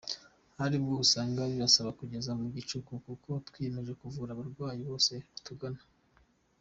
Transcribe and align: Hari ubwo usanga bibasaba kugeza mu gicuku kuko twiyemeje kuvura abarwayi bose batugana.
Hari 0.59 0.73
ubwo 0.79 0.93
usanga 1.05 1.49
bibasaba 1.51 1.89
kugeza 1.99 2.31
mu 2.39 2.45
gicuku 2.55 2.91
kuko 3.05 3.29
twiyemeje 3.47 3.91
kuvura 4.01 4.29
abarwayi 4.33 4.81
bose 4.89 5.13
batugana. 5.31 5.81